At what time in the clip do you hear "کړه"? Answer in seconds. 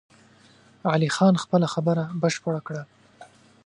2.67-2.83